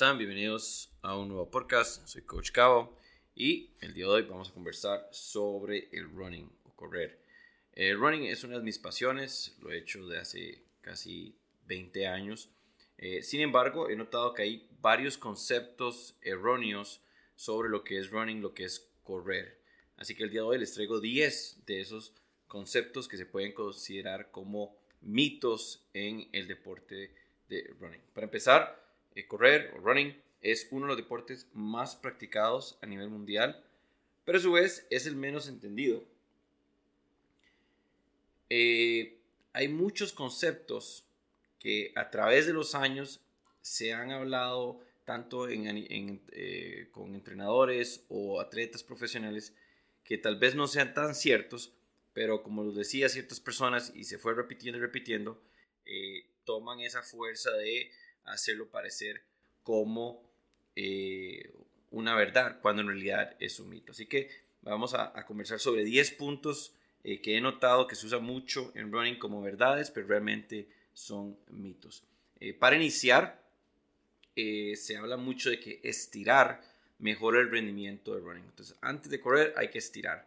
[0.00, 0.18] ¿Cómo están?
[0.18, 2.06] Bienvenidos a un nuevo podcast.
[2.06, 2.96] Soy Coach Cabo
[3.34, 7.20] y el día de hoy vamos a conversar sobre el running o correr.
[7.74, 11.36] El running es una de mis pasiones, lo he hecho de hace casi
[11.66, 12.48] 20 años.
[12.96, 17.02] Eh, sin embargo, he notado que hay varios conceptos erróneos
[17.36, 19.60] sobre lo que es running, lo que es correr.
[19.98, 22.14] Así que el día de hoy les traigo 10 de esos
[22.46, 27.14] conceptos que se pueden considerar como mitos en el deporte
[27.50, 28.00] de running.
[28.14, 28.79] Para empezar,
[29.14, 33.62] eh, correr o running es uno de los deportes más practicados a nivel mundial,
[34.24, 36.04] pero a su vez es el menos entendido.
[38.48, 39.18] Eh,
[39.52, 41.04] hay muchos conceptos
[41.58, 43.20] que a través de los años
[43.60, 49.54] se han hablado tanto eh, con entrenadores o atletas profesionales
[50.04, 51.74] que tal vez no sean tan ciertos,
[52.12, 55.42] pero como lo decía ciertas personas y se fue repitiendo y repitiendo,
[56.44, 57.90] toman esa fuerza de
[58.32, 59.22] hacerlo parecer
[59.62, 60.22] como
[60.76, 61.52] eh,
[61.90, 63.92] una verdad, cuando en realidad es un mito.
[63.92, 64.30] Así que
[64.62, 68.92] vamos a, conversar sobre 10 puntos eh, que he notado que se usa mucho en
[68.92, 72.04] running como verdades, pero realmente son mitos.
[72.38, 73.40] Eh, para iniciar,
[74.34, 76.62] se habla mucho de que estirar
[76.98, 78.44] mejora el rendimiento de running.
[78.44, 80.26] Entonces, antes de correr hay que estirar.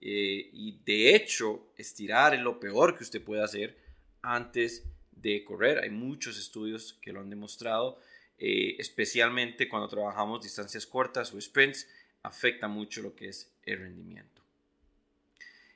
[0.00, 3.76] y de hecho, estirar es lo peor que usted puede hacer
[4.22, 4.82] antes
[5.22, 5.78] de correr.
[5.78, 7.98] Hay muchos estudios que lo han demostrado,
[8.38, 11.88] eh, especialmente cuando trabajamos distancias cortas o sprints,
[12.22, 14.42] afecta mucho lo que es el rendimiento.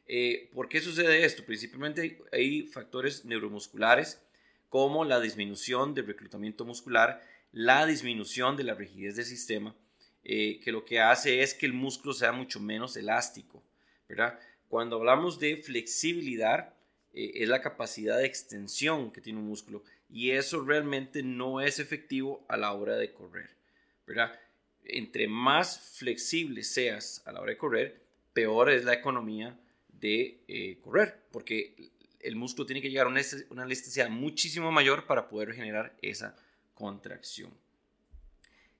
[0.07, 1.45] Eh, ¿Por qué sucede esto?
[1.45, 4.21] Principalmente hay factores neuromusculares
[4.69, 7.23] como la disminución del reclutamiento muscular,
[7.53, 9.75] la disminución de la rigidez del sistema,
[10.25, 13.63] eh, que lo que hace es que el músculo sea mucho menos elástico.
[14.09, 14.39] ¿verdad?
[14.69, 16.75] Cuando hablamos de flexibilidad,
[17.15, 21.79] eh, es la capacidad de extensión que tiene un músculo y eso realmente no es
[21.79, 23.51] efectivo a la hora de correr,
[24.07, 24.39] ¿verdad?
[24.85, 29.59] Entre más flexible seas a la hora de correr, peor es la economía
[29.89, 33.21] de eh, correr, porque el músculo tiene que llegar a una,
[33.65, 36.37] elasticidad muchísimo mayor para poder generar esa
[36.75, 37.53] contracción.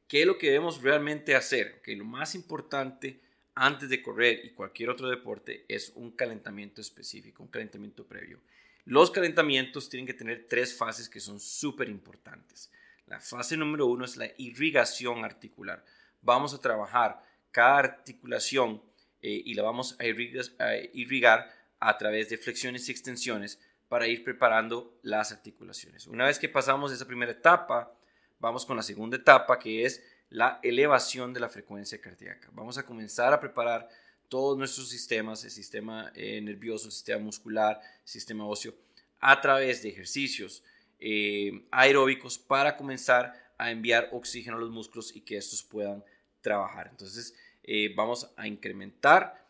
[0.09, 1.81] ¿Qué es lo que debemos realmente hacer?
[1.83, 3.21] Que lo más importante
[3.55, 8.41] antes de correr y cualquier otro deporte es un calentamiento específico, un calentamiento previo.
[8.85, 12.71] Los calentamientos tienen que tener tres fases que son súper importantes.
[13.07, 15.85] La fase número uno es la irrigación articular.
[16.23, 18.83] Vamos a trabajar cada articulación
[19.23, 21.51] eh, y la vamos a irrigar
[21.81, 26.07] a través de flexiones y extensiones para ir preparando las articulaciones.
[26.07, 27.95] Una vez que pasamos esa primera etapa,
[28.39, 32.49] vamos con la segunda etapa que es la elevación de la frecuencia cardíaca.
[32.53, 33.89] Vamos a comenzar a preparar
[34.29, 38.75] todos nuestros sistemas, el sistema eh, nervioso, el sistema muscular, el sistema óseo,
[39.21, 40.63] a través de ejercicios
[40.99, 46.05] eh, aeróbicos para comenzar a enviar oxígeno a los músculos y que estos puedan
[46.41, 46.89] trabajar.
[46.91, 49.43] Entonces, eh, vamos a incrementar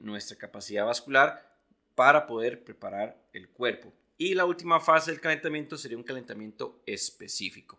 [0.00, 1.48] nuestra capacidad vascular
[1.94, 3.92] para poder preparar el cuerpo.
[4.16, 7.78] Y la última fase del calentamiento sería un calentamiento específico.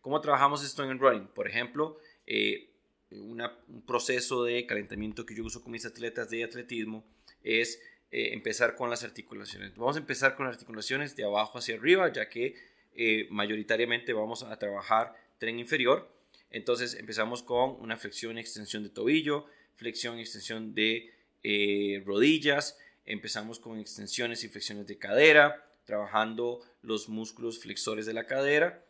[0.00, 1.26] ¿Cómo trabajamos esto en running?
[1.28, 2.70] Por ejemplo, eh,
[3.10, 7.04] un proceso de calentamiento que yo uso con mis atletas de atletismo
[7.42, 9.74] es eh, empezar con las articulaciones.
[9.76, 12.54] Vamos a empezar con las articulaciones de abajo hacia arriba, ya que
[12.94, 16.10] eh, mayoritariamente vamos a trabajar tren inferior.
[16.50, 21.12] Entonces empezamos con una flexión y extensión de tobillo, flexión y extensión de
[22.04, 28.84] rodillas, empezamos con extensiones y flexiones de cadera, trabajando los músculos flexores de la cadera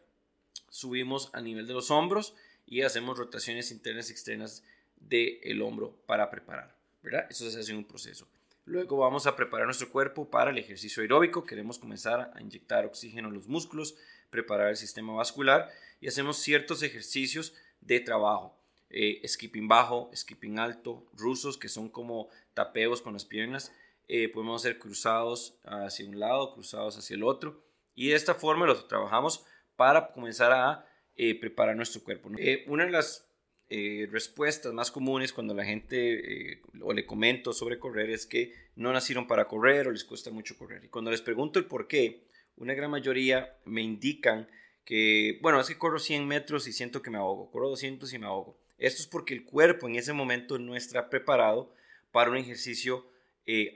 [0.70, 2.34] subimos a nivel de los hombros
[2.66, 4.64] y hacemos rotaciones internas y externas
[4.96, 7.26] del hombro para preparar, ¿verdad?
[7.30, 8.28] Eso se hace en un proceso.
[8.64, 11.44] Luego vamos a preparar nuestro cuerpo para el ejercicio aeróbico.
[11.44, 13.96] Queremos comenzar a inyectar oxígeno en los músculos,
[14.28, 15.70] preparar el sistema vascular
[16.02, 18.54] y hacemos ciertos ejercicios de trabajo.
[18.90, 23.72] Eh, skipping bajo, skipping alto, rusos que son como tapeos con las piernas.
[24.06, 27.62] Eh, podemos hacer cruzados hacia un lado, cruzados hacia el otro.
[27.94, 29.46] Y de esta forma los trabajamos
[29.78, 30.84] para comenzar a
[31.14, 32.28] eh, preparar nuestro cuerpo.
[32.36, 33.30] Eh, una de las
[33.68, 38.92] eh, respuestas más comunes cuando la gente o le comento sobre correr es que no
[38.92, 40.84] nacieron para correr o les cuesta mucho correr.
[40.84, 42.24] Y cuando les pregunto el por qué,
[42.56, 44.48] una gran mayoría me indican
[44.84, 48.18] que, bueno, es que corro 100 metros y siento que me ahogo, corro 200 y
[48.18, 48.58] me ahogo.
[48.78, 51.72] Esto es porque el cuerpo en ese momento no está preparado
[52.10, 53.06] para un ejercicio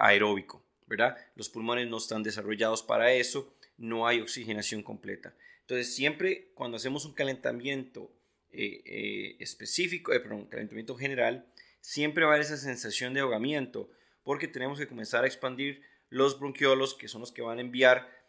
[0.00, 1.16] aeróbico, ¿verdad?
[1.36, 5.34] Los pulmones no están desarrollados para eso, no hay oxigenación completa.
[5.62, 8.12] Entonces, siempre cuando hacemos un calentamiento
[8.50, 11.46] eh, eh, específico, eh, perdón, calentamiento general,
[11.80, 13.90] siempre va a haber esa sensación de ahogamiento,
[14.22, 18.22] porque tenemos que comenzar a expandir los bronquiolos, que son los que van a enviar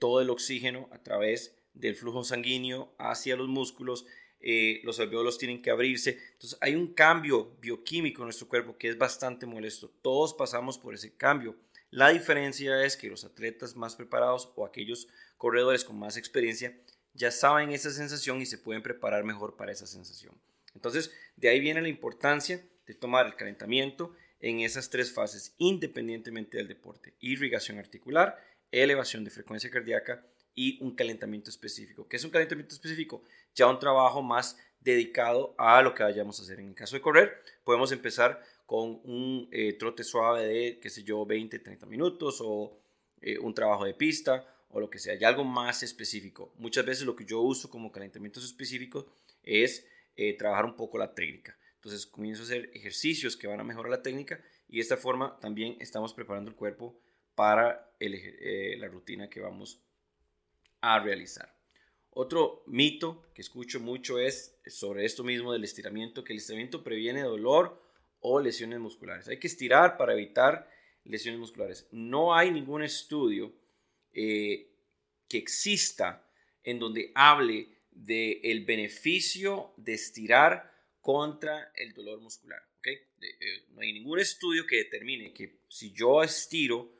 [0.00, 4.06] todo el oxígeno a través del flujo sanguíneo hacia los músculos,
[4.40, 6.18] eh, los alveolos tienen que abrirse.
[6.32, 9.90] Entonces hay un cambio bioquímico en nuestro cuerpo que es bastante molesto.
[10.02, 11.56] Todos pasamos por ese cambio.
[11.90, 16.76] La diferencia es que los atletas más preparados o aquellos corredores con más experiencia
[17.16, 20.34] ya saben esa sensación y se pueden preparar mejor para esa sensación.
[20.74, 26.58] Entonces, de ahí viene la importancia de tomar el calentamiento en esas tres fases, independientemente
[26.58, 27.14] del deporte.
[27.20, 28.38] Irrigación articular,
[28.70, 30.24] elevación de frecuencia cardíaca
[30.54, 32.06] y un calentamiento específico.
[32.06, 33.22] ¿Qué es un calentamiento específico?
[33.54, 36.60] Ya un trabajo más dedicado a lo que vayamos a hacer.
[36.60, 41.02] En el caso de correr, podemos empezar con un eh, trote suave de, qué sé
[41.02, 42.78] yo, 20, 30 minutos o
[43.20, 46.52] eh, un trabajo de pista o lo que sea, ya algo más específico.
[46.58, 49.06] Muchas veces lo que yo uso como calentamientos específicos
[49.42, 49.86] es
[50.16, 51.56] eh, trabajar un poco la técnica.
[51.76, 55.38] Entonces comienzo a hacer ejercicios que van a mejorar la técnica y de esta forma
[55.40, 56.98] también estamos preparando el cuerpo
[57.34, 59.80] para la rutina que vamos
[60.80, 61.54] a realizar.
[62.10, 67.22] Otro mito que escucho mucho es sobre esto mismo del estiramiento, que el estiramiento previene
[67.22, 67.82] dolor
[68.20, 69.28] o lesiones musculares.
[69.28, 70.66] Hay que estirar para evitar
[71.04, 71.86] lesiones musculares.
[71.92, 73.52] No hay ningún estudio
[74.16, 74.72] eh,
[75.28, 76.26] que exista
[76.64, 82.62] en donde hable del el beneficio de estirar contra el dolor muscular.
[82.78, 82.94] ¿okay?
[82.94, 86.92] Eh, no hay ningún estudio que determine que si yo estiro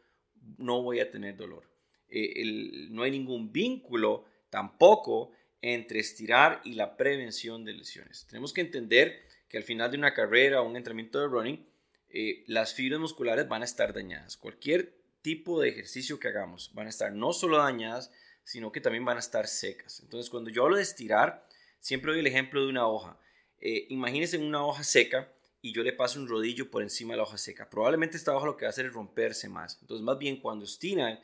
[0.59, 1.65] no voy a tener dolor.
[2.09, 2.45] Eh,
[2.91, 8.27] no hay ningún vínculo tampoco entre estirar y la prevención de lesiones.
[8.29, 11.67] Tenemos que entender que al final de una carrera o un entrenamiento de running,
[12.09, 14.37] eh, las fibras musculares van a estar dañadas.
[14.37, 14.95] Cualquier
[15.27, 18.13] tipo de ejercicio que hagamos van a estar no solo dañadas,
[18.45, 19.99] sino que también van a estar secas.
[19.99, 21.49] Entonces, cuando yo hablo de estirar,
[21.81, 23.19] siempre doy el ejemplo de una hoja.
[23.59, 27.25] Eh, imagínense una hoja seca y yo le paso un rodillo por encima de la
[27.25, 27.69] hoja seca.
[27.69, 29.79] Probablemente esta hoja lo que va a hacer es romperse más.
[29.81, 31.19] Entonces, más bien cuando estiran,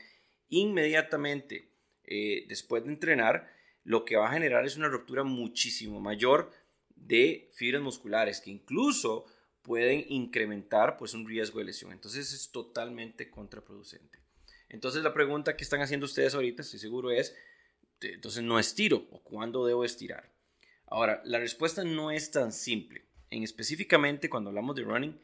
[0.49, 1.71] inmediatamente
[2.03, 3.53] eh, después de entrenar,
[3.85, 6.51] lo que va a generar es una ruptura muchísimo mayor
[6.97, 9.27] de fibras musculares que incluso
[9.63, 11.93] pueden incrementar pues un riesgo de lesión.
[11.93, 14.19] Entonces es totalmente contraproducente.
[14.69, 17.35] Entonces la pregunta que están haciendo ustedes ahorita, estoy seguro, es,
[18.01, 20.33] entonces no estiro o cuándo debo estirar.
[20.87, 23.07] Ahora, la respuesta no es tan simple.
[23.31, 25.19] En específicamente cuando hablamos de running,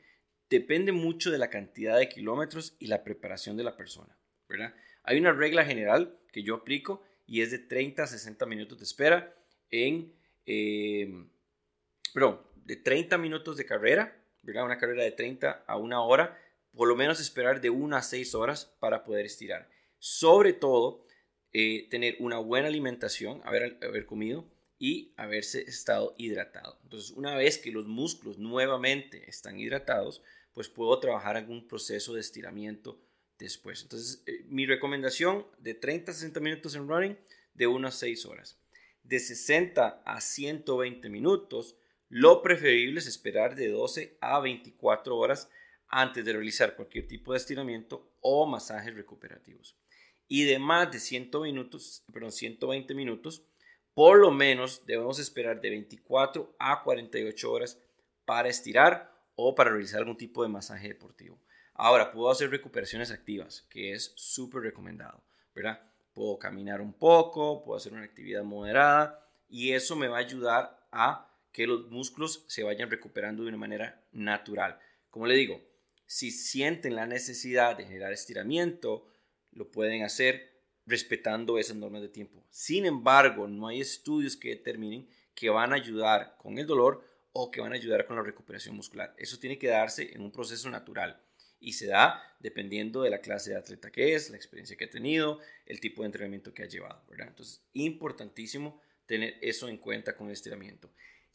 [0.49, 4.17] depende mucho de la cantidad de kilómetros y la preparación de la persona,
[4.49, 4.75] ¿verdad?
[5.02, 8.85] Hay una regla general que yo aplico y es de 30 a 60 minutos de
[8.85, 9.35] espera
[9.70, 10.14] en,
[10.46, 11.26] eh,
[12.64, 16.38] de 30 minutos de carrera, Una carrera de 30 a una hora,
[16.75, 19.69] por lo menos esperar de 1 a 6 horas para poder estirar.
[19.99, 21.05] Sobre todo,
[21.52, 24.46] eh, tener una buena alimentación, haber, haber comido
[24.79, 26.79] y haberse estado hidratado.
[26.85, 30.23] Entonces, una vez que los músculos nuevamente están hidratados,
[30.55, 33.00] pues puedo trabajar un proceso de estiramiento
[33.38, 33.82] después.
[33.82, 37.19] Entonces, eh, mi recomendación de 30 a 60 minutos en running,
[37.55, 38.58] de unas 6 horas.
[39.02, 41.76] De 60 a 120 minutos,
[42.08, 45.50] lo preferible es esperar de 12 a 24 horas
[45.88, 49.76] antes de realizar cualquier tipo de estiramiento o masajes recuperativos.
[50.26, 53.43] Y de más de 100 minutos, perdón, 120 minutos,
[53.94, 57.78] por lo menos debemos esperar de 24 a 48 horas
[58.25, 61.40] para estirar o para realizar algún tipo de masaje deportivo.
[61.75, 65.23] Ahora, puedo hacer recuperaciones activas, que es súper recomendado,
[65.54, 65.80] ¿verdad?
[66.12, 70.88] Puedo caminar un poco, puedo hacer una actividad moderada y eso me va a ayudar
[70.90, 74.78] a que los músculos se vayan recuperando de una manera natural.
[75.11, 75.62] Como le digo,
[76.07, 79.07] si sienten la necesidad de generar estiramiento,
[79.52, 82.45] lo pueden hacer respetando esas normas de tiempo.
[82.50, 87.50] Sin embargo, no hay estudios que determinen que van a ayudar con el dolor o
[87.50, 89.14] que van a ayudar con la recuperación muscular.
[89.19, 91.23] Eso tiene que darse en un proceso natural
[91.61, 94.90] y se da dependiendo de la clase de atleta que es, la experiencia que ha
[94.90, 97.28] tenido, el tipo de entrenamiento que ha llevado, ¿verdad?
[97.28, 100.90] Entonces, importantísimo tener eso en cuenta con el estiramiento.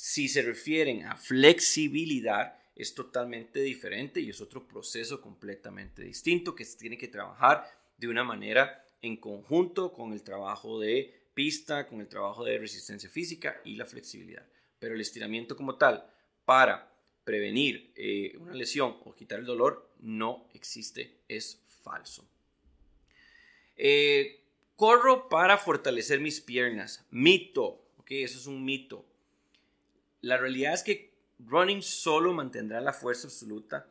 [0.06, 6.66] Si se refieren a flexibilidad, es totalmente diferente y es otro proceso completamente distinto que
[6.66, 12.02] se tiene que trabajar de una manera en conjunto con el trabajo de pista, con
[12.02, 14.46] el trabajo de resistencia física y la flexibilidad.
[14.78, 16.06] Pero el estiramiento como tal,
[16.44, 16.94] para
[17.24, 22.28] prevenir eh, una lesión o quitar el dolor no existe, es falso.
[23.78, 24.42] Eh,
[24.76, 27.06] corro para fortalecer mis piernas.
[27.10, 29.06] Mito, ok, eso es un mito.
[30.24, 33.88] La realidad es que running solo mantendrá la fuerza absoluta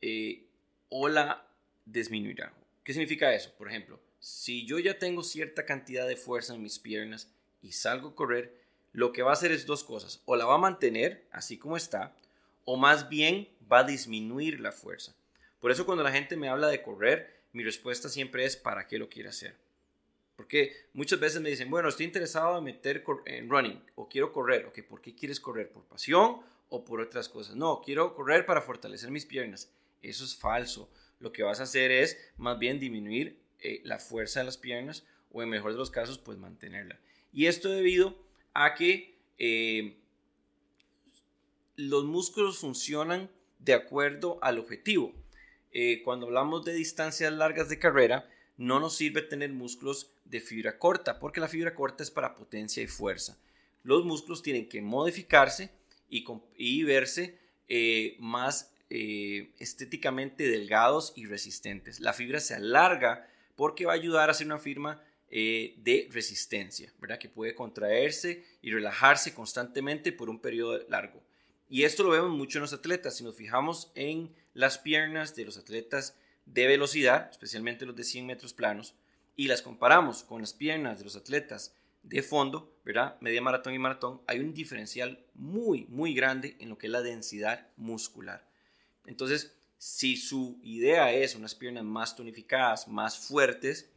[0.00, 0.46] eh,
[0.88, 1.46] o la
[1.84, 2.50] disminuirá.
[2.82, 3.52] ¿Qué significa eso?
[3.58, 7.30] Por ejemplo, si yo ya tengo cierta cantidad de fuerza en mis piernas
[7.60, 8.58] y salgo a correr,
[8.92, 10.22] lo que va a hacer es dos cosas.
[10.24, 12.16] O la va a mantener así como está,
[12.64, 15.14] o más bien va a disminuir la fuerza.
[15.60, 18.96] Por eso cuando la gente me habla de correr, mi respuesta siempre es ¿para qué
[18.96, 19.54] lo quiere hacer?
[20.36, 24.66] Porque muchas veces me dicen, bueno, estoy interesado en meter en running o quiero correr.
[24.66, 25.70] Ok, ¿por qué quieres correr?
[25.70, 27.56] ¿Por pasión o por otras cosas?
[27.56, 29.72] No, quiero correr para fortalecer mis piernas.
[30.02, 30.90] Eso es falso.
[31.20, 35.04] Lo que vas a hacer es más bien disminuir eh, la fuerza de las piernas
[35.32, 37.00] o en mejor de los casos, pues mantenerla.
[37.32, 38.16] Y esto debido
[38.52, 39.96] a que eh,
[41.76, 45.14] los músculos funcionan de acuerdo al objetivo.
[45.72, 50.78] Eh, cuando hablamos de distancias largas de carrera, no nos sirve tener músculos de fibra
[50.78, 53.38] corta, porque la fibra corta es para potencia y fuerza.
[53.82, 55.70] Los músculos tienen que modificarse
[56.08, 62.00] y, verse eh, más eh, estéticamente delgados y resistentes.
[62.00, 66.92] La fibra se alarga porque va a ayudar a hacer una firma eh, de resistencia,
[67.00, 67.18] ¿verdad?
[67.18, 71.22] Que puede contraerse y relajarse constantemente por un periodo largo.
[71.68, 73.16] Y esto lo vemos mucho en los atletas.
[73.16, 78.26] Si nos fijamos en las piernas de los atletas de velocidad, especialmente los de 100
[78.26, 78.94] metros planos,
[79.36, 83.16] y las comparamos con las piernas de los atletas de fondo, ¿verdad?
[83.20, 87.02] Media maratón y maratón, hay un diferencial muy, muy grande en lo que es la
[87.02, 88.48] densidad muscular.
[89.04, 93.90] Entonces, si su idea es unas piernas más tonificadas, más fuertes,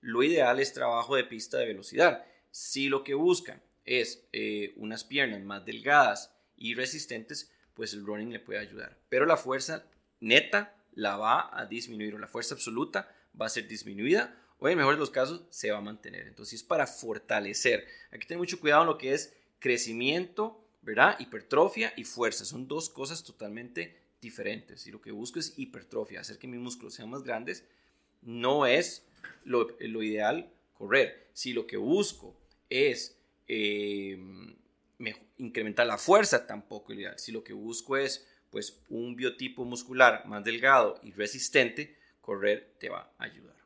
[0.00, 2.24] lo ideal es trabajo de pista de velocidad.
[2.50, 8.30] Si lo que buscan es eh, unas piernas más delgadas y resistentes, pues el running
[8.30, 8.98] le puede ayudar.
[9.08, 9.84] Pero la fuerza
[10.20, 13.08] neta la va a disminuir o la fuerza absoluta
[13.40, 16.26] va a ser disminuida o en mejor de los casos se va a mantener.
[16.26, 17.86] Entonces es para fortalecer.
[18.10, 21.16] Hay que tener mucho cuidado en lo que es crecimiento, ¿verdad?
[21.18, 22.44] Hipertrofia y fuerza.
[22.44, 24.86] Son dos cosas totalmente diferentes.
[24.86, 27.64] Y lo que busco es hipertrofia, hacer que mis músculos sean más grandes.
[28.22, 29.04] No es
[29.44, 31.28] lo, ideal correr.
[31.32, 32.34] Si lo que busco
[32.70, 34.18] es eh,
[35.38, 37.18] incrementar la fuerza, tampoco es ideal.
[37.18, 42.88] Si lo que busco es pues un biotipo muscular más delgado y resistente, correr te
[42.88, 43.56] va a ayudar.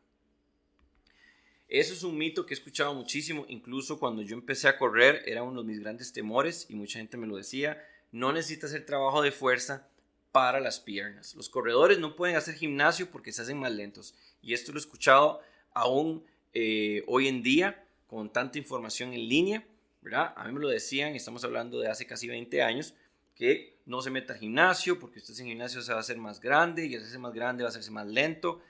[1.69, 5.43] Eso es un mito que he escuchado muchísimo, incluso cuando yo empecé a correr era
[5.43, 9.21] uno de mis grandes temores y mucha gente me lo decía, no necesitas hacer trabajo
[9.21, 9.87] de fuerza
[10.33, 11.35] para las piernas.
[11.35, 14.81] Los corredores no pueden hacer gimnasio porque se hacen más lentos y esto lo he
[14.81, 15.43] escuchado
[15.75, 19.67] aún eh, hoy en día con tanta información en línea,
[20.01, 20.33] ¿verdad?
[20.35, 22.95] A mí me lo decían, estamos hablando de hace casi 20 años,
[23.39, 26.41] que no se meta al gimnasio, porque usted en gimnasio se va a hacer más
[26.41, 28.61] grande y al hacerse más grande va a hacerse más lento.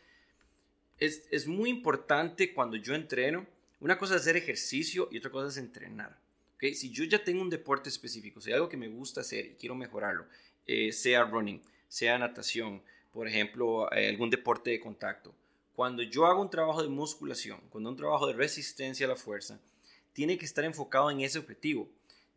[0.99, 3.47] Es, es muy importante cuando yo entreno,
[3.81, 6.19] una cosa es hacer ejercicio y otra cosa es entrenar.
[6.57, 6.75] ¿okay?
[6.75, 9.55] Si yo ya tengo un deporte específico, si hay algo que me gusta hacer y
[9.55, 10.27] quiero mejorarlo,
[10.67, 15.35] eh, sea running, sea natación, por ejemplo, eh, algún deporte de contacto,
[15.75, 19.59] cuando yo hago un trabajo de musculación, cuando un trabajo de resistencia a la fuerza,
[20.13, 21.89] tiene que estar enfocado en ese objetivo.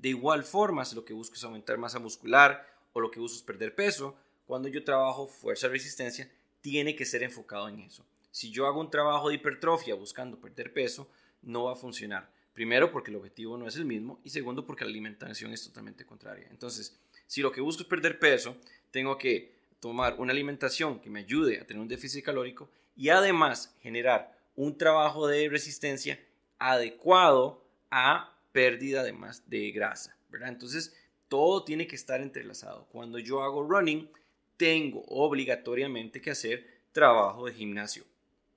[0.01, 3.37] De igual forma, si lo que busco es aumentar masa muscular o lo que busco
[3.37, 4.15] es perder peso,
[4.47, 6.27] cuando yo trabajo fuerza resistencia,
[6.59, 8.03] tiene que ser enfocado en eso.
[8.31, 11.07] Si yo hago un trabajo de hipertrofia buscando perder peso,
[11.43, 12.31] no va a funcionar.
[12.51, 16.03] Primero, porque el objetivo no es el mismo y segundo, porque la alimentación es totalmente
[16.03, 16.47] contraria.
[16.49, 18.57] Entonces, si lo que busco es perder peso,
[18.89, 23.75] tengo que tomar una alimentación que me ayude a tener un déficit calórico y además
[23.81, 26.19] generar un trabajo de resistencia
[26.57, 30.49] adecuado a pérdida de, más, de grasa, ¿verdad?
[30.49, 30.95] Entonces,
[31.27, 32.87] todo tiene que estar entrelazado.
[32.91, 34.09] Cuando yo hago running,
[34.57, 38.03] tengo obligatoriamente que hacer trabajo de gimnasio.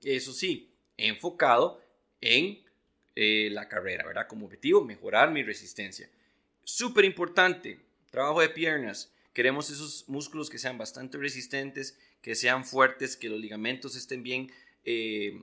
[0.02, 1.80] Eso sí, enfocado
[2.20, 2.58] en
[3.16, 4.26] eh, la carrera, ¿verdad?
[4.26, 6.10] Como objetivo, mejorar mi resistencia.
[6.64, 7.78] Súper importante,
[8.10, 9.12] trabajo de piernas.
[9.32, 14.50] Queremos esos músculos que sean bastante resistentes, que sean fuertes, que los ligamentos estén bien,
[14.84, 15.42] eh,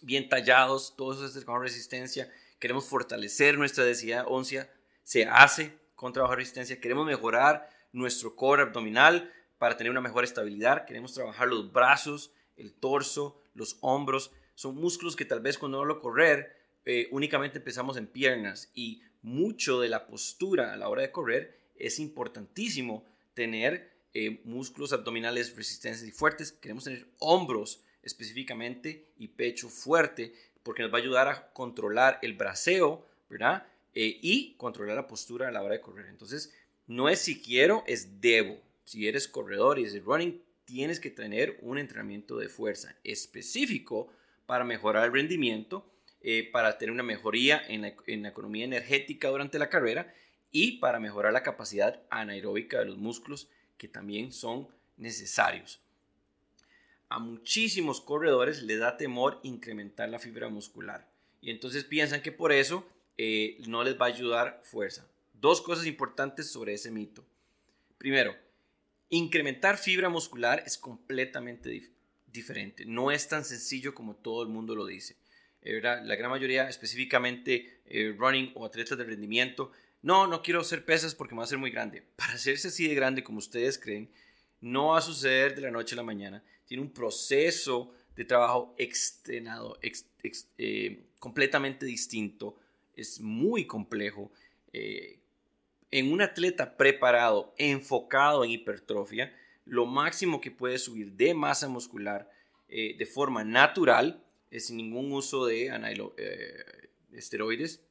[0.00, 2.30] bien tallados, todo eso es con resistencia
[2.64, 8.62] queremos fortalecer nuestra densidad ósea, se hace con trabajo de resistencia, queremos mejorar nuestro core
[8.62, 14.76] abdominal para tener una mejor estabilidad, queremos trabajar los brazos, el torso, los hombros, son
[14.76, 16.56] músculos que tal vez cuando hablo correr
[16.86, 21.60] eh, únicamente empezamos en piernas y mucho de la postura a la hora de correr
[21.76, 23.04] es importantísimo
[23.34, 30.32] tener eh, músculos abdominales resistentes y fuertes, queremos tener hombros específicamente y pecho fuerte
[30.64, 33.66] porque nos va a ayudar a controlar el braceo, ¿verdad?
[33.94, 36.06] Eh, y controlar la postura a la hora de correr.
[36.06, 36.52] Entonces,
[36.88, 38.60] no es si quiero, es debo.
[38.84, 44.08] Si eres corredor y es running, tienes que tener un entrenamiento de fuerza específico
[44.46, 45.86] para mejorar el rendimiento,
[46.20, 50.12] eh, para tener una mejoría en la economía energética durante la carrera
[50.50, 55.83] y para mejorar la capacidad anaeróbica de los músculos que también son necesarios
[57.14, 61.08] a muchísimos corredores les da temor incrementar la fibra muscular.
[61.40, 62.84] Y entonces piensan que por eso
[63.16, 65.06] eh, no les va a ayudar fuerza.
[65.32, 67.24] Dos cosas importantes sobre ese mito.
[67.98, 68.34] Primero,
[69.10, 71.92] incrementar fibra muscular es completamente
[72.26, 72.84] diferente.
[72.84, 75.14] No es tan sencillo como todo el mundo lo dice.
[75.62, 79.70] eh, la gran mayoría específicamente eh, running o atletas de rendimiento,
[80.02, 82.02] no, no quiero hacer pesas porque me va a ser muy grande.
[82.16, 84.10] Para hacerse así de grande como ustedes creen,
[84.60, 86.42] no va a suceder de la noche a la mañana.
[86.74, 89.78] Tiene un proceso de trabajo extrenado,
[90.58, 92.58] eh, completamente distinto.
[92.96, 94.32] Es muy complejo.
[94.72, 99.32] en un atleta preparado, enfocado en hipertrofia,
[99.64, 102.28] lo máximo que puede subir de masa muscular
[102.66, 104.24] de forma natural
[104.60, 105.68] sin ningún uso de
[106.16, 106.64] eh,
[107.12, 107.82] esteroides,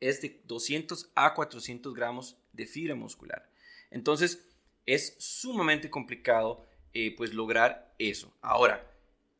[0.00, 3.48] es de 200 a 400 gramos de fibra muscular.
[3.90, 4.44] Entonces,
[4.84, 8.32] es sumamente complicado eh, pues lograr eso.
[8.40, 8.90] Ahora,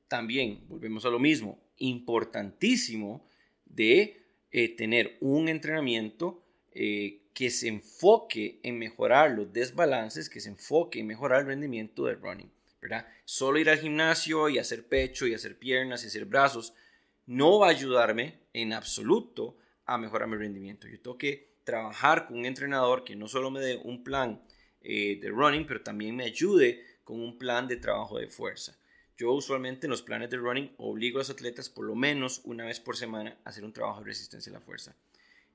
[0.08, 3.26] también volvemos a lo mismo, importantísimo
[3.64, 6.40] de eh, tener un entrenamiento
[6.74, 12.20] que se enfoque en mejorar los desbalances, que se enfoque en mejorar el rendimiento del
[12.20, 12.50] running.
[13.24, 16.74] Solo ir al gimnasio y hacer pecho y hacer piernas y hacer brazos
[17.26, 19.56] no va a ayudarme en absoluto
[19.86, 20.86] a mejorar mi rendimiento.
[20.88, 24.42] Yo tengo que trabajar con un entrenador que no solo me dé un plan
[24.82, 28.76] eh, de running, pero también me ayude con un plan de trabajo de fuerza.
[29.16, 32.64] Yo usualmente en los planes de running obligo a los atletas por lo menos una
[32.64, 34.96] vez por semana a hacer un trabajo de resistencia a la fuerza.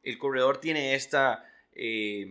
[0.01, 2.25] El corredor tiene esta eh,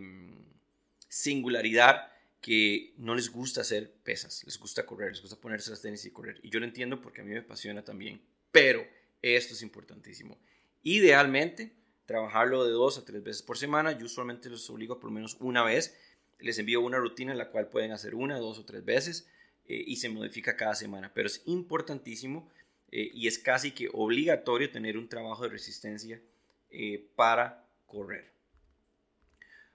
[1.07, 2.11] singularidad
[2.41, 6.11] que no les gusta hacer pesas, les gusta correr, les gusta ponerse las tenis y
[6.11, 6.39] correr.
[6.41, 8.21] Y yo lo entiendo porque a mí me apasiona también.
[8.51, 8.85] Pero
[9.21, 10.39] esto es importantísimo.
[10.81, 13.91] Idealmente, trabajarlo de dos a tres veces por semana.
[13.97, 15.97] Yo usualmente los obligo por lo menos una vez.
[16.39, 19.27] Les envío una rutina en la cual pueden hacer una, dos o tres veces
[19.65, 21.11] eh, y se modifica cada semana.
[21.13, 22.49] Pero es importantísimo
[22.91, 26.21] eh, y es casi que obligatorio tener un trabajo de resistencia
[26.71, 28.31] eh, para correr.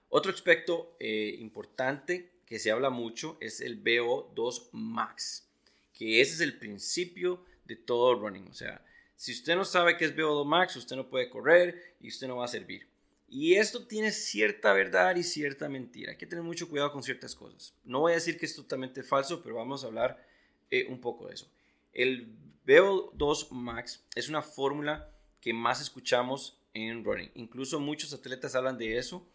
[0.09, 5.49] Otro aspecto importante que se habla mucho es el VO2 max,
[5.93, 8.47] que ese es el principio de todo running.
[8.47, 12.07] O sea, si usted no sabe qué es VO2 max, usted no puede correr y
[12.09, 12.87] usted no va a servir.
[13.27, 16.11] Y esto tiene cierta verdad y cierta mentira.
[16.11, 17.73] Hay que tener mucho cuidado con ciertas cosas.
[17.83, 20.23] No voy a decir que es totalmente falso, pero vamos a hablar
[20.69, 21.49] eh, un poco de eso.
[21.91, 22.35] El
[22.65, 25.11] VO2 max es una fórmula
[25.41, 27.31] que más escuchamos en running.
[27.35, 29.27] Incluso muchos atletas hablan de eso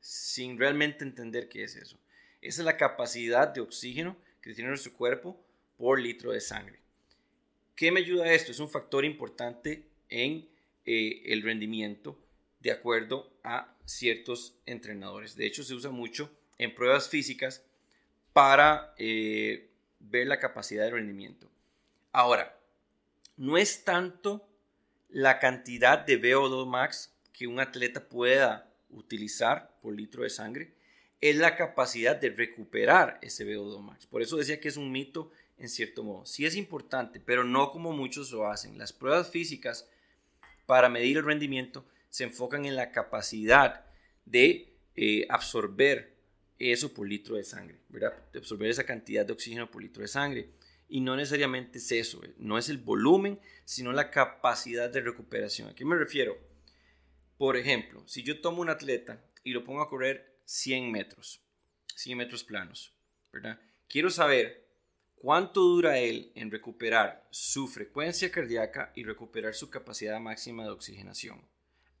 [0.00, 1.98] sin realmente entender qué es eso.
[2.40, 5.40] Esa es la capacidad de oxígeno que tiene nuestro cuerpo
[5.76, 6.80] por litro de sangre.
[7.74, 8.50] ¿Qué me ayuda esto?
[8.50, 10.48] Es un factor importante en
[10.84, 12.18] eh, el rendimiento
[12.60, 15.36] de acuerdo a ciertos entrenadores.
[15.36, 17.64] De hecho, se usa mucho en pruebas físicas
[18.32, 21.50] para eh, ver la capacidad de rendimiento.
[22.12, 22.58] Ahora,
[23.36, 24.48] no es tanto
[25.08, 30.74] la cantidad de VO2 max que un atleta pueda utilizar por litro de sangre,
[31.20, 34.06] es la capacidad de recuperar ese VO2 max.
[34.06, 36.26] Por eso decía que es un mito en cierto modo.
[36.26, 38.78] Sí es importante, pero no como muchos lo hacen.
[38.78, 39.88] Las pruebas físicas
[40.66, 43.84] para medir el rendimiento se enfocan en la capacidad
[44.24, 46.16] de eh, absorber
[46.58, 48.30] eso por litro de sangre, ¿verdad?
[48.32, 50.50] De absorber esa cantidad de oxígeno por litro de sangre.
[50.88, 55.68] Y no necesariamente es eso, eh, no es el volumen, sino la capacidad de recuperación.
[55.68, 56.36] ¿A qué me refiero?
[57.36, 61.42] Por ejemplo, si yo tomo un atleta y lo pongo a correr 100 metros,
[61.94, 62.94] 100 metros planos,
[63.32, 63.60] ¿verdad?
[63.86, 64.66] Quiero saber
[65.14, 71.46] cuánto dura él en recuperar su frecuencia cardíaca y recuperar su capacidad máxima de oxigenación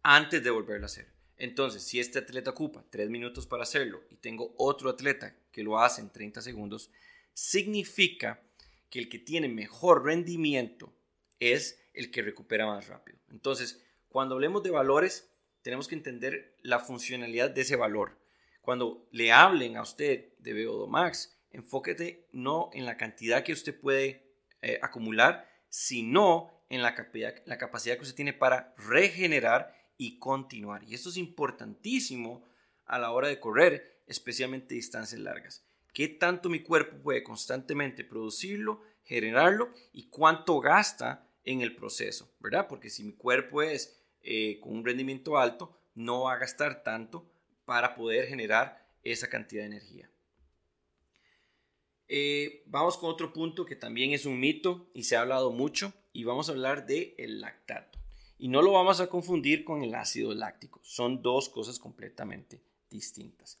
[0.02, 1.12] antes de volverlo a hacer.
[1.36, 5.78] Entonces, si este atleta ocupa 3 minutos para hacerlo y tengo otro atleta que lo
[5.78, 6.90] hace en 30 segundos,
[7.32, 8.42] significa
[8.90, 10.92] que el que tiene mejor rendimiento
[11.38, 13.18] es el que recupera más rápido.
[13.30, 15.30] Entonces, cuando hablemos de valores,
[15.62, 18.18] tenemos que entender la funcionalidad de ese valor.
[18.60, 23.78] Cuando le hablen a usted de VO2 max, enfóquete no en la cantidad que usted
[23.78, 24.28] puede
[24.60, 26.94] eh, acumular, sino en la
[27.46, 30.82] la capacidad que usted tiene para regenerar y continuar.
[30.84, 32.44] Y esto es importantísimo
[32.86, 35.64] a la hora de correr, especialmente distancias largas.
[35.92, 42.68] ¿Qué tanto mi cuerpo puede constantemente producirlo, generarlo y cuánto gasta en el proceso, ¿verdad?
[42.68, 47.28] Porque si mi cuerpo es eh, con un rendimiento alto, no va a gastar tanto
[47.64, 50.10] para poder generar esa cantidad de energía.
[52.06, 55.92] Eh, vamos con otro punto que también es un mito y se ha hablado mucho
[56.12, 57.97] y vamos a hablar de el lactato.
[58.38, 63.58] Y no lo vamos a confundir con el ácido láctico, son dos cosas completamente distintas.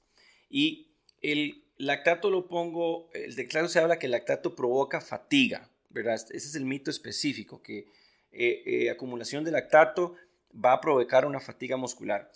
[0.48, 0.88] Y
[1.20, 6.14] el lactato lo pongo, el declaro se habla que el lactato provoca fatiga, ¿verdad?
[6.14, 7.88] Ese es el mito específico, que
[8.30, 10.14] eh, eh, acumulación de lactato
[10.52, 12.30] va a provocar una fatiga muscular.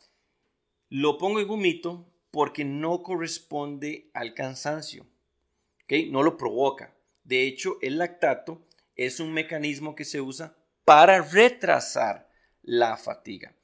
[0.89, 5.07] Lo pongo en un mito porque no corresponde al cansancio.
[5.85, 6.11] ¿okay?
[6.11, 6.95] No lo provoca.
[7.25, 8.63] De hecho, el lactato
[8.97, 12.32] es un mecanismo que se usa para retrasar
[12.63, 13.55] la fatiga.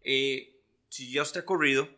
[0.00, 1.88] Eh, si ya usted ha corrido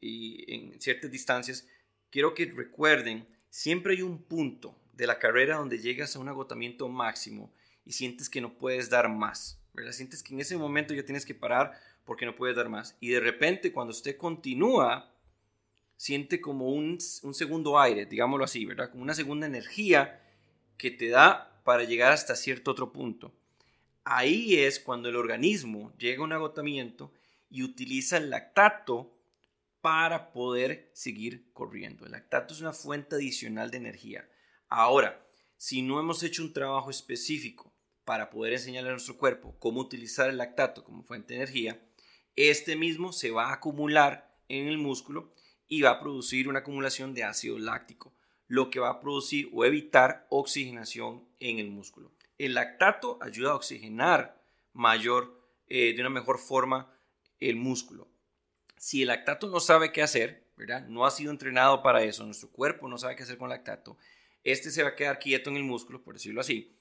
[0.00, 1.66] y en ciertas distancias,
[2.10, 6.88] quiero que recuerden, siempre hay un punto de la carrera donde llegas a un agotamiento
[6.88, 7.52] máximo
[7.84, 9.92] y sientes que no puedes dar más, ¿verdad?
[9.92, 12.96] Sientes que en ese momento ya tienes que parar porque no puedes dar más.
[13.00, 15.14] Y de repente cuando usted continúa,
[15.96, 18.90] siente como un, un segundo aire, digámoslo así, ¿verdad?
[18.90, 20.22] Como una segunda energía
[20.76, 23.32] que te da para llegar hasta cierto otro punto.
[24.10, 27.12] Ahí es cuando el organismo llega a un agotamiento
[27.50, 29.14] y utiliza el lactato
[29.82, 32.06] para poder seguir corriendo.
[32.06, 34.26] El lactato es una fuente adicional de energía.
[34.66, 35.22] Ahora,
[35.58, 37.70] si no hemos hecho un trabajo específico
[38.06, 41.78] para poder enseñarle a nuestro cuerpo cómo utilizar el lactato como fuente de energía,
[42.34, 45.34] este mismo se va a acumular en el músculo
[45.66, 48.14] y va a producir una acumulación de ácido láctico,
[48.46, 52.10] lo que va a producir o evitar oxigenación en el músculo.
[52.38, 54.40] El lactato ayuda a oxigenar
[54.72, 56.92] mayor, eh, de una mejor forma
[57.40, 58.08] el músculo.
[58.76, 60.86] Si el lactato no sabe qué hacer, ¿verdad?
[60.86, 63.96] No ha sido entrenado para eso, nuestro cuerpo no sabe qué hacer con lactato,
[64.44, 66.72] este se va a quedar quieto en el músculo, por decirlo así,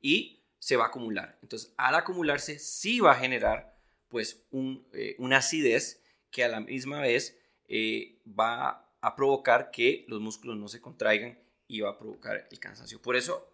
[0.00, 1.38] y se va a acumular.
[1.42, 3.76] Entonces, al acumularse, sí va a generar
[4.08, 10.04] pues un, eh, una acidez que a la misma vez eh, va a provocar que
[10.08, 13.00] los músculos no se contraigan y va a provocar el cansancio.
[13.00, 13.48] Por eso,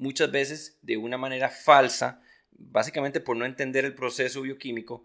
[0.00, 5.04] muchas veces, de una manera falsa, básicamente por no entender el proceso bioquímico,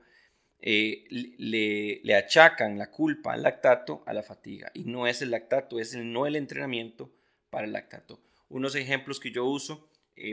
[0.60, 4.72] le, le, achacan la culpa al lactato a la fatiga.
[4.74, 7.14] Y no es el lactato, es el, no el entrenamiento
[7.52, 8.20] para el lactato.
[8.50, 9.88] Unos ejemplos que yo uso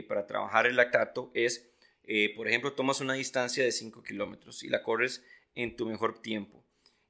[0.07, 1.73] para trabajar el lactato es
[2.03, 5.23] eh, por ejemplo, tomas una distancia de 5 kilómetros y la corres
[5.55, 6.63] en tu mejor tiempo.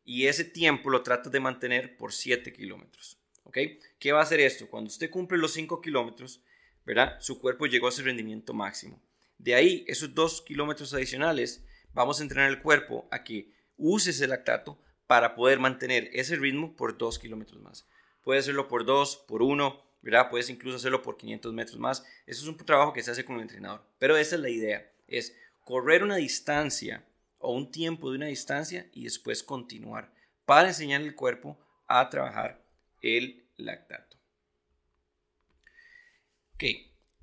[0.06, 3.18] Y ese tiempo lo tratas de mantener por 7 kilómetros.
[3.44, 3.58] ¿Ok?
[4.00, 4.70] ¿Qué va a hacer esto?
[4.70, 6.42] Cuando usted cumple los 5 kilómetros,
[6.86, 7.18] ¿verdad?
[7.20, 9.02] Su cuerpo llegó a su rendimiento máximo.
[9.38, 14.28] De ahí, esos 2 kilómetros adicionales, vamos a entrenar el cuerpo a que use ese
[14.28, 17.88] lactato para poder mantener ese ritmo por 2 kilómetros más.
[18.24, 20.30] Puede hacerlo por 2, por 1, ¿verdad?
[20.30, 22.06] Puedes incluso hacerlo por 500 metros más.
[22.26, 23.86] Eso es un trabajo que se hace con el entrenador.
[24.00, 27.06] Pero esa es la idea, es correr una distancia
[27.38, 30.14] o un tiempo de una distancia y después continuar
[30.46, 32.64] para enseñar al cuerpo a trabajar
[33.02, 34.13] el lactato.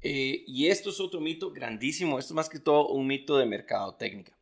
[0.02, 3.46] Eh, y esto es otro mito grandísimo, esto es más que todo un mito de
[3.46, 4.36] mercadotecnia.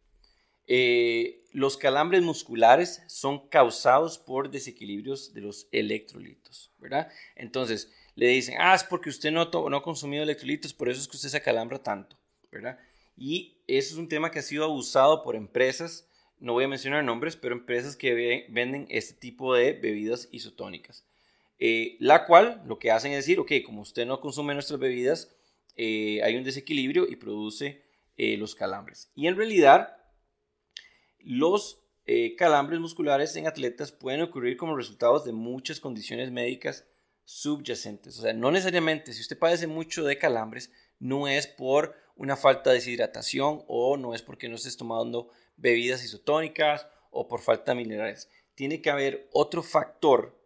[0.66, 7.10] Eh, los calambres musculares son causados por desequilibrios de los electrolitos, ¿verdad?
[7.34, 11.08] Entonces, le dicen, ah, es porque usted no, no ha consumido electrolitos, por eso es
[11.08, 12.18] que usted se acalambra tanto,
[12.52, 12.78] ¿verdad?
[13.16, 16.08] Y eso es un tema que ha sido abusado por empresas,
[16.38, 21.04] no voy a mencionar nombres, pero empresas que venden este tipo de bebidas isotónicas.
[21.58, 25.34] Eh, la cual lo que hacen es decir, ok, como usted no consume nuestras bebidas,
[25.76, 27.82] eh, hay un desequilibrio y produce
[28.16, 29.10] eh, los calambres.
[29.14, 29.96] Y en realidad,
[31.18, 31.82] los
[32.38, 36.86] calambres musculares en atletas pueden ocurrir como resultado de muchas condiciones médicas
[37.26, 38.18] subyacentes.
[38.18, 42.70] O sea, no necesariamente si usted padece mucho de calambres, no es por una falta
[42.70, 47.76] de deshidratación o no es porque no estés tomando bebidas isotónicas o por falta de
[47.76, 48.30] minerales.
[48.54, 50.37] Tiene que haber otro factor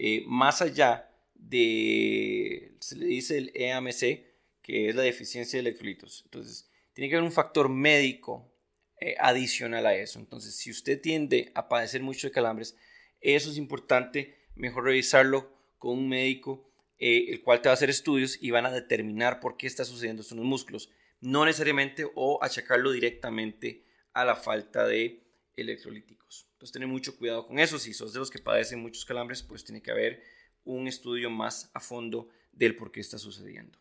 [0.00, 4.24] eh, más allá de, se le dice el EAMC,
[4.62, 6.22] que es la deficiencia de electrolitos.
[6.24, 8.54] Entonces, tiene que haber un factor médico
[9.00, 10.20] eh, adicional a eso.
[10.20, 12.76] Entonces, si usted tiende a padecer mucho de calambres,
[13.20, 16.64] eso es importante, mejor revisarlo con un médico,
[17.00, 19.84] eh, el cual te va a hacer estudios y van a determinar por qué está
[19.84, 20.90] sucediendo esto en los músculos.
[21.20, 25.24] No necesariamente o achacarlo directamente a la falta de
[25.56, 26.47] electrolíticos.
[26.58, 27.78] Entonces, tener mucho cuidado con eso.
[27.78, 30.24] Si sos de los que padecen muchos calambres, pues tiene que haber
[30.64, 33.78] un estudio más a fondo del por qué está sucediendo.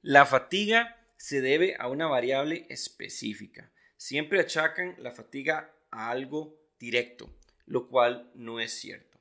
[0.00, 3.72] La fatiga se debe a una variable específica.
[3.96, 7.32] Siempre achacan la fatiga a algo directo,
[7.64, 9.20] lo cual no es cierto.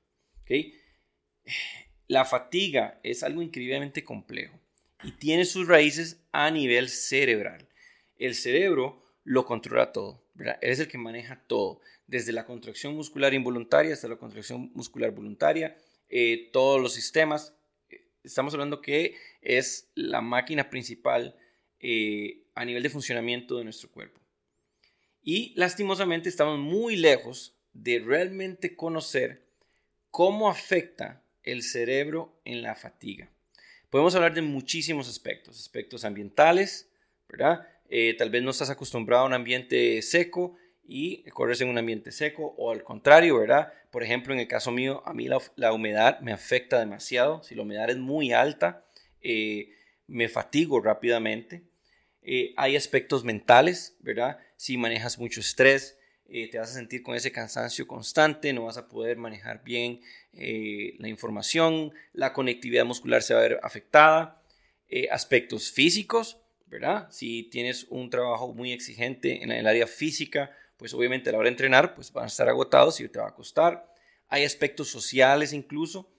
[2.07, 4.59] La fatiga es algo increíblemente complejo
[5.03, 7.69] y tiene sus raíces a nivel cerebral.
[8.17, 10.57] El cerebro lo controla todo, ¿verdad?
[10.61, 15.77] Es el que maneja todo, desde la contracción muscular involuntaria hasta la contracción muscular voluntaria,
[16.09, 17.55] eh, todos los sistemas.
[18.23, 21.35] Estamos hablando que es la máquina principal
[21.79, 24.19] eh, a nivel de funcionamiento de nuestro cuerpo.
[25.23, 29.51] Y lastimosamente estamos muy lejos de realmente conocer
[30.11, 33.31] ¿Cómo afecta el cerebro en la fatiga?
[33.89, 36.91] Podemos hablar de muchísimos aspectos, aspectos ambientales,
[37.29, 37.65] ¿verdad?
[37.93, 42.13] Eh, tal vez no estás acostumbrado a un ambiente seco y corres en un ambiente
[42.13, 43.73] seco o al contrario, ¿verdad?
[43.91, 47.43] Por ejemplo, en el caso mío, a mí la, humedad me afecta demasiado.
[47.43, 48.85] Si la humedad es muy alta,
[49.19, 49.73] eh,
[50.07, 51.63] me fatigo rápidamente.
[52.21, 54.39] Eh, hay aspectos mentales, ¿verdad?
[54.55, 55.97] Si manejas mucho estrés,
[56.29, 59.99] te vas a sentir con ese cansancio constante, no vas a poder manejar bien
[60.31, 64.41] la información, la conectividad muscular se va a ver afectada.
[65.11, 66.40] aspectos físicos,
[66.71, 67.09] ¿verdad?
[67.11, 71.47] Si tienes un trabajo muy exigente en el área física, pues obviamente a la hora
[71.47, 73.93] de entrenar, pues van a estar agotados y te va a costar.
[74.29, 76.09] Hay aspectos sociales incluso.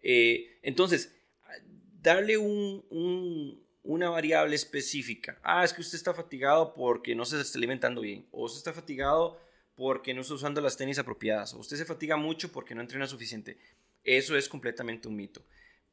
[0.00, 1.12] entonces,
[2.00, 5.40] darle un, una variable específica.
[5.42, 8.26] Ah, es que usted está fatigado porque no se está alimentando bien.
[8.30, 9.40] O usted está fatigado
[9.74, 11.52] porque no está usando las tenis apropiadas.
[11.52, 13.58] O usted se fatiga mucho porque no entrena suficiente.
[14.04, 15.44] Eso es completamente un mito.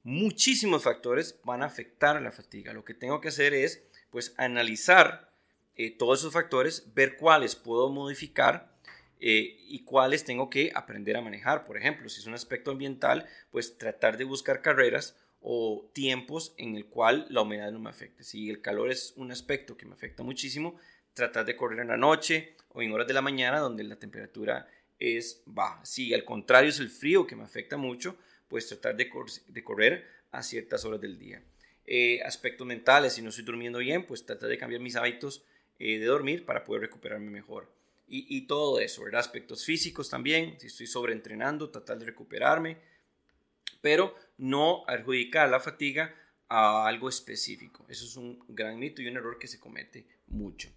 [0.04, 2.74] Muchísimos factores van a afectar la fatiga.
[2.74, 3.82] Lo que tengo que hacer es,
[4.14, 5.30] pues, analizar
[5.76, 8.72] eh, todos esos factores, ver cuáles puedo modificar
[9.20, 11.66] eh, y cuáles tengo que aprender a manejar.
[11.66, 16.76] Por ejemplo, si es un aspecto ambiental, pues tratar de buscar carreras o tiempos en
[16.76, 18.24] el cual la humedad no me afecte.
[18.24, 20.80] Si el calor es un aspecto que me afecta muchísimo,
[21.14, 24.68] tratar de correr en la noche o en horas de la mañana donde la temperatura
[25.00, 25.84] es baja.
[25.86, 28.16] Si al contrario es el frío que me afecta mucho,
[28.48, 29.10] pues tratar de,
[29.64, 31.42] correr a ciertas horas del día.
[31.86, 35.44] Eh, aspectos mentales, si no estoy durmiendo bien, pues tratar de cambiar mis hábitos
[35.80, 37.72] eh, de dormir para poder recuperarme mejor.
[38.16, 39.22] Y, todo eso, ¿verdad?
[39.22, 42.78] Aspectos físicos también, si estoy sobreentrenando, tratar de recuperarme,
[43.82, 46.14] pero no adjudicar la fatiga
[46.48, 47.88] a algo específico.
[47.90, 50.70] Eso es un gran mito y un error que se comete mucho.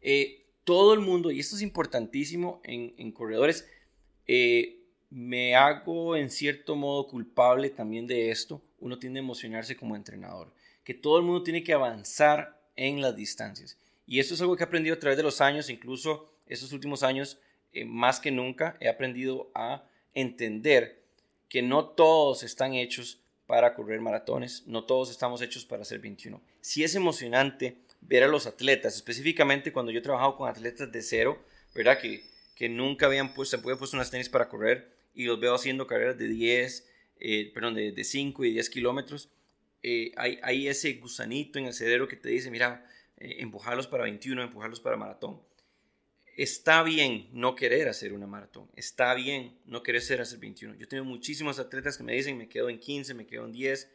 [0.00, 3.68] Eh, todo el mundo, y esto es importantísimo en, corredores,
[4.26, 4.80] eh,
[5.10, 8.62] me hago en cierto modo culpable también de esto.
[8.80, 10.52] Uno tiende a emocionarse como entrenador,
[10.84, 13.78] que todo el mundo tiene que avanzar en las distancias.
[14.06, 17.02] Y esto es algo que he aprendido a través de los años, incluso estos últimos
[17.02, 17.38] años,
[17.72, 21.02] eh, más que nunca, he aprendido a entender
[21.48, 26.40] que no todos están hechos para correr maratones, no todos estamos hechos para hacer 21.
[26.60, 31.02] Sí es emocionante ver a los atletas, específicamente cuando yo he trabajado con atletas de
[31.02, 31.42] cero,
[31.74, 31.98] ¿verdad?
[32.00, 35.86] Que, que nunca habían puesto, se puesto unas tenis para correr y los veo haciendo
[35.86, 36.88] carreras de 10,
[37.20, 39.30] eh, perdón, de, de, 5 y 10 kilómetros.
[39.82, 42.86] Eh, hay, hay, ese gusanito en el cerebro que te dice, mira,
[43.18, 45.40] eh, empujarlos para 21, empujarlos para maratón.
[46.36, 50.74] Está bien no querer hacer una maratón, está bien no querer hacer 21.
[50.76, 53.90] Yo tengo muchísimos atletas que me dicen, me quedo en 15, me quedo en 10,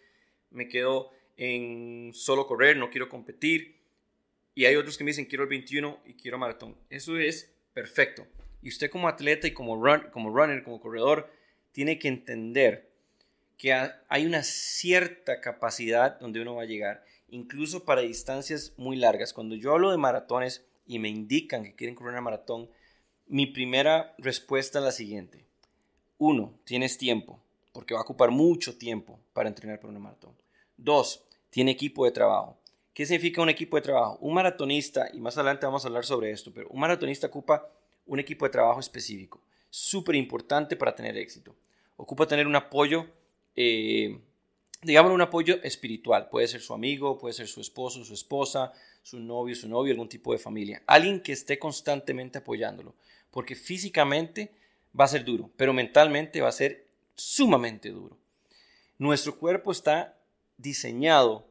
[0.52, 3.82] me quedo en solo correr, no quiero competir.
[4.54, 6.78] Y hay otros que me dicen, quiero el 21 y quiero maratón.
[6.90, 8.28] Eso es perfecto.
[8.62, 11.32] Y usted como atleta y como, run, como runner, como corredor,
[11.72, 12.95] tiene que entender
[13.58, 19.34] que hay una cierta capacidad donde uno va a llegar, incluso para distancias muy largas.
[19.34, 22.70] Cuando yo hablo de maratones, y me indican que quieren correr una maratón,
[23.28, 25.46] mi primera respuesta es la siguiente.
[26.18, 27.42] Uno, tienes tiempo,
[27.74, 30.36] porque va a ocupar mucho tiempo para entrenar para una maratón.
[30.78, 32.58] Dos, tiene equipo de trabajo.
[32.94, 34.18] ¿Qué significa un equipo de trabajo?
[34.22, 37.70] Un maratonista, y más adelante vamos a hablar sobre esto, pero un maratonista ocupa
[38.06, 41.56] un equipo de trabajo específico, súper importante para tener éxito.
[41.98, 43.08] Ocupa tener un apoyo,
[43.56, 44.20] eh,
[44.82, 46.30] digamos un apoyo espiritual.
[46.30, 50.10] Puede ser su amigo, puede ser su esposo, su esposa, su novio, su novio, algún
[50.10, 50.82] tipo de familia.
[50.86, 52.96] Alguien que esté constantemente apoyándolo.
[53.32, 54.52] Porque físicamente
[54.98, 58.18] va a ser duro, pero mentalmente va a ser sumamente duro.
[58.98, 60.18] Nuestro cuerpo está
[60.58, 61.46] diseñado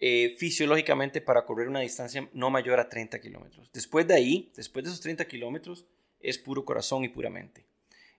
[0.00, 3.70] eh, fisiológicamente para correr una distancia no mayor a 30 kilómetros.
[3.72, 5.86] Después de ahí, después de esos 30 kilómetros,
[6.20, 7.64] es puro corazón y pura mente.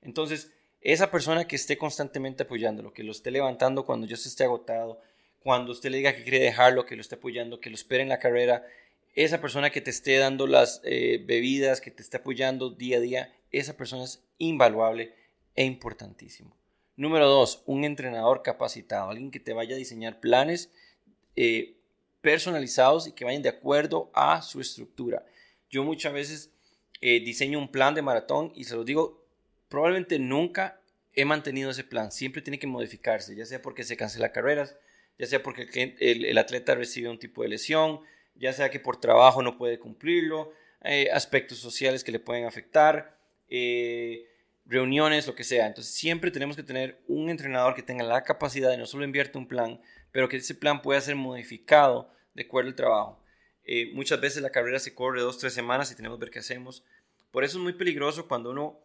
[0.02, 0.52] Entonces,
[0.86, 5.02] esa persona que esté constantemente apoyándolo, que lo esté levantando cuando yo esté agotado,
[5.40, 8.10] cuando usted le diga que quiere dejarlo, que lo esté apoyando, que lo espere en
[8.10, 8.68] la carrera,
[9.16, 13.00] esa persona que te esté dando las eh, bebidas, que te esté apoyando día a
[13.00, 15.16] día, esa persona es invaluable
[15.56, 16.56] e importantísimo.
[16.98, 20.70] Número dos, un entrenador capacitado, alguien que te vaya a diseñar planes
[21.36, 21.78] eh,
[22.22, 25.26] personalizados y que vayan de acuerdo a su estructura.
[25.72, 26.52] Yo muchas veces
[27.02, 29.25] eh, diseño un plan de maratón y se lo digo,
[29.70, 30.82] probablemente nunca
[31.14, 34.76] he mantenido ese plan, siempre tiene que modificarse, ya sea porque se cancela carreras,
[35.18, 38.02] ya sea porque el, atleta recibe un tipo de lesión,
[38.36, 40.52] ya sea que por trabajo no puede cumplirlo,
[40.84, 44.28] eh, aspectos sociales que le pueden afectar, eh,
[44.66, 45.68] reuniones, lo que sea.
[45.68, 49.38] Entonces siempre tenemos que tener un entrenador que tenga la capacidad de no solo invierte
[49.38, 49.80] un plan,
[50.12, 53.24] pero que ese plan pueda ser modificado de acuerdo al trabajo.
[53.64, 56.40] Eh, muchas veces la carrera se corre dos, tres semanas y tenemos que ver qué
[56.40, 56.84] hacemos.
[57.32, 58.80] Por eso es muy peligroso cuando uno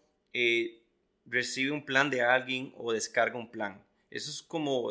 [1.27, 3.83] recibe un plan de alguien o descarga un plan.
[4.11, 4.91] Eso es como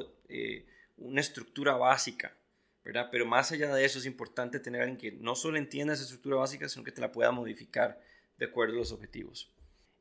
[0.97, 2.35] una estructura básica,
[2.83, 3.09] ¿verdad?
[3.11, 6.03] Pero más allá de eso es importante tener a alguien que no solo entienda esa
[6.03, 8.01] estructura básica, sino que te la pueda modificar
[8.37, 9.51] de acuerdo a los objetivos.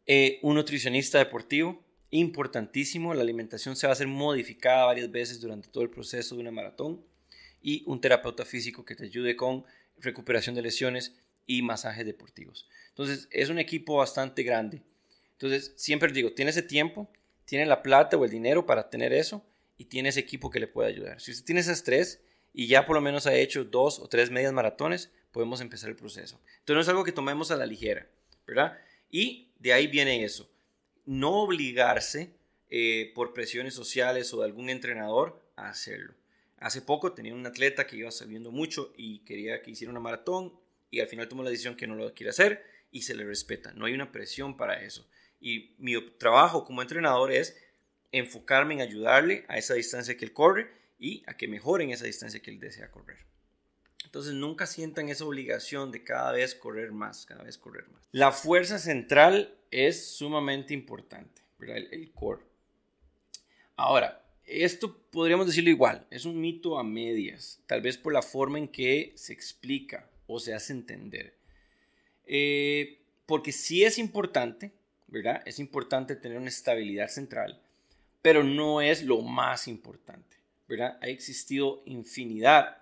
[0.07, 5.69] Eh, un nutricionista deportivo, importantísimo, la alimentación se va a hacer modificada varias veces durante
[5.69, 7.05] todo el proceso de una maratón
[7.61, 9.65] y un terapeuta físico que te ayude con
[9.99, 12.69] recuperación de lesiones y masajes deportivos.
[12.89, 14.83] Entonces, es un equipo bastante grande.
[15.39, 17.09] Entonces, siempre digo, tiene ese tiempo,
[17.45, 19.47] tiene la plata o el dinero para tener eso
[19.77, 21.21] y tiene ese equipo que le puede ayudar.
[21.21, 22.21] Si usted tiene esas tres
[22.53, 25.97] y ya por lo menos ha hecho dos o tres medias maratones, podemos empezar el
[25.97, 26.41] proceso.
[26.59, 28.09] Entonces, no es algo que tomemos a la ligera,
[28.49, 28.79] ¿verdad?
[29.13, 30.51] Y de ahí viene eso.
[31.07, 32.33] No obligarse
[32.69, 36.15] eh, por presiones sociales o de algún entrenador a hacerlo.
[36.59, 40.53] Hace poco tenía un atleta que iba sabiendo mucho y quería que hiciera una maratón
[40.91, 43.73] y al final tomó la decisión que no lo quiere hacer y se le respeta.
[43.75, 45.07] No hay una presión para eso.
[45.41, 47.57] Y mi trabajo como entrenador es
[48.13, 52.07] enfocarme en ayudarle a esa distancia que él corre y a que mejore en esa
[52.07, 53.19] distancia que él desea correr.
[54.05, 58.09] Entonces nunca sientan esa obligación de cada vez correr más, cada vez correr más.
[58.11, 61.43] La fuerza central es sumamente importante.
[61.61, 62.45] El, el core.
[63.77, 68.59] Ahora, esto podríamos decirlo igual, es un mito a medias, tal vez por la forma
[68.59, 71.37] en que se explica o se hace entender.
[72.25, 74.73] Eh, porque sí es importante,
[75.47, 77.61] Es importante tener una estabilidad central,
[78.21, 80.37] pero no es lo más importante.
[81.01, 82.77] Ha existido infinidad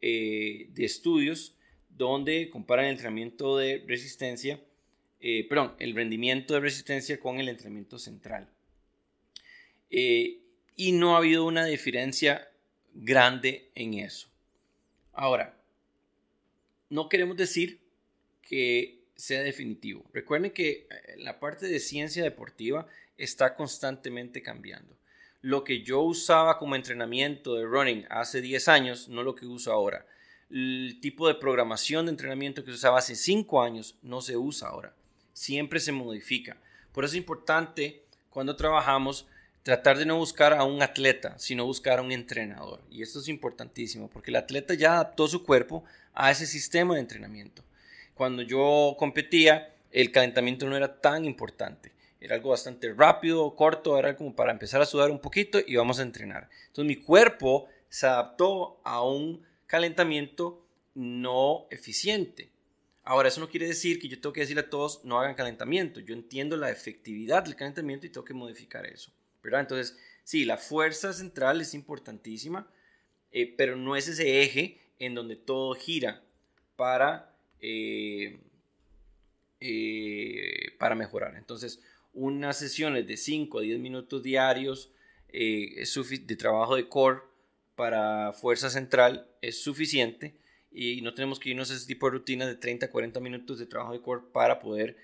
[0.00, 1.54] eh, de estudios
[1.88, 4.60] donde comparan el entrenamiento de resistencia,
[5.20, 8.48] eh, perdón, el rendimiento de resistencia con el entrenamiento central.
[9.90, 10.40] Eh,
[10.76, 12.48] y no ha habido una diferencia
[12.92, 14.28] grande en eso.
[15.12, 15.56] Ahora,
[16.90, 17.80] no queremos decir
[18.42, 20.04] que sea definitivo.
[20.14, 22.86] Recuerden que eh, la parte de ciencia deportiva
[23.18, 24.96] está constantemente cambiando.
[25.42, 29.72] Lo que yo usaba como entrenamiento de running hace 10 años, no lo que uso
[29.72, 30.06] ahora.
[30.50, 34.68] El tipo de programación de entrenamiento que se usaba hace 5 años no se usa
[34.68, 34.94] ahora.
[35.32, 36.56] Siempre se modifica.
[36.92, 39.26] Por eso es importante cuando trabajamos
[39.64, 42.80] tratar de no buscar a un atleta, sino buscar a un entrenador.
[42.88, 47.00] Y esto es importantísimo porque el atleta ya adaptó su cuerpo a ese sistema de
[47.00, 47.64] entrenamiento.
[48.18, 51.92] Cuando yo competía, el calentamiento no era tan importante.
[52.20, 56.00] Era algo bastante rápido, corto, era como para empezar a sudar un poquito y vamos
[56.00, 56.50] a entrenar.
[56.66, 62.50] Entonces mi cuerpo se adaptó a un calentamiento no eficiente.
[63.04, 66.00] Ahora, eso no quiere decir que yo tengo que decirle a todos no hagan calentamiento.
[66.00, 69.12] Yo entiendo la efectividad del calentamiento y tengo que modificar eso.
[69.44, 72.68] Entonces, sí, la fuerza central es importantísima,
[73.30, 76.24] eh, pero no es ese eje en donde todo gira
[76.74, 78.40] para, eh,
[79.60, 81.36] eh, para mejorar.
[81.36, 81.80] Entonces,
[82.12, 84.92] unas sesiones de 5 a 10 minutos diarios
[85.30, 87.20] de trabajo de core
[87.74, 90.34] para fuerza central es suficiente
[90.72, 93.58] y no tenemos que irnos a ese tipo de rutina de 30 a 40 minutos
[93.58, 94.96] de trabajo de core para poder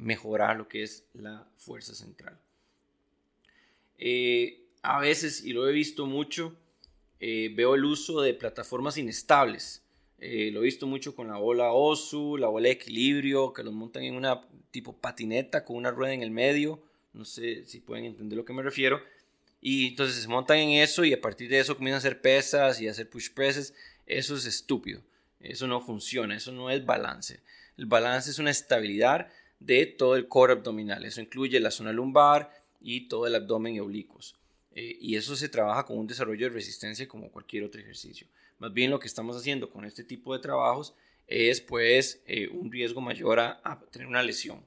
[0.00, 2.38] mejorar lo que es la fuerza central.
[3.98, 6.54] Eh, a veces, y lo he visto mucho,
[7.20, 9.82] eh, veo el uso de plataformas inestables.
[10.18, 13.74] Eh, lo he visto mucho con la bola OSU, la bola de equilibrio, que los
[13.74, 16.82] montan en una tipo patineta con una rueda en el medio.
[17.12, 19.00] No sé si pueden entender lo que me refiero.
[19.60, 22.80] Y entonces se montan en eso y a partir de eso comienzan a hacer pesas
[22.80, 23.74] y a hacer push presses.
[24.06, 25.02] Eso es estúpido.
[25.40, 26.36] Eso no funciona.
[26.36, 27.40] Eso no es balance.
[27.76, 29.28] El balance es una estabilidad
[29.60, 31.04] de todo el core abdominal.
[31.04, 32.50] Eso incluye la zona lumbar,
[32.86, 34.36] y todo el abdomen y oblicuos.
[34.74, 38.28] Eh, y eso se trabaja con un desarrollo de resistencia como cualquier otro ejercicio.
[38.58, 40.94] Más bien lo que estamos haciendo con este tipo de trabajos
[41.26, 44.64] es pues eh, un riesgo mayor a, tener una lesión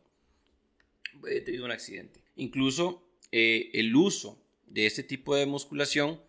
[1.28, 2.22] eh, debido a un accidente.
[2.36, 6.20] Incluso el uso de este tipo de musculación,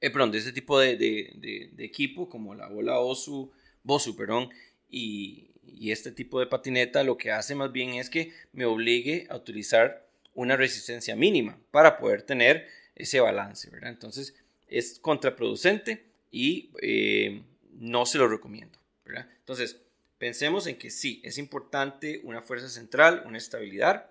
[0.00, 3.50] perdón, de este tipo de, de, de, equipo como la bola OSU,
[3.82, 4.48] BOSU, perdón,
[4.88, 9.26] y, y este tipo de patineta lo que hace más bien es que me obligue
[9.30, 13.90] a utilizar una resistencia mínima para poder tener ese balance, ¿verdad?
[13.90, 14.34] Entonces
[14.68, 19.28] es contraproducente y eh, no se lo recomiendo, ¿verdad?
[19.38, 19.80] Entonces
[20.18, 24.10] pensemos en que sí, es importante una fuerza central, una estabilidad,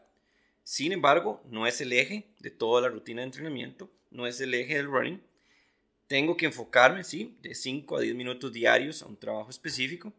[0.63, 4.53] sin embargo, no es el eje de toda la rutina de entrenamiento, no es el
[4.53, 5.21] eje del running.
[6.07, 10.11] Tengo que enfocarme, sí, de 5 a 10 minutos diarios a un trabajo específico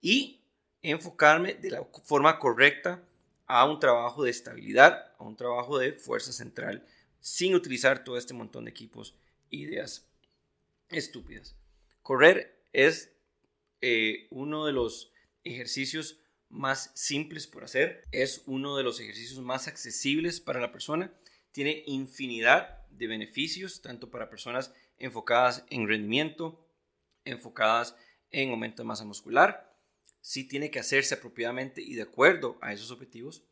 [0.00, 0.40] y
[0.80, 3.02] enfocarme de la forma correcta
[3.46, 6.82] a un trabajo de estabilidad, a un trabajo de fuerza central,
[7.20, 9.14] sin utilizar todo este montón de equipos
[9.50, 10.06] ideas
[10.88, 11.56] estúpidas.
[12.02, 13.14] Correr es
[13.80, 15.12] eh, uno de los
[15.42, 21.12] ejercicios más simples por hacer, es uno de los ejercicios más accesibles para la persona,
[21.52, 26.66] tiene infinidad de beneficios, tanto para personas enfocadas en rendimiento,
[27.24, 27.96] enfocadas
[28.30, 29.68] en aumento de masa muscular,
[30.20, 33.44] sí tiene que hacerse apropiadamente y de acuerdo a esos objetivos,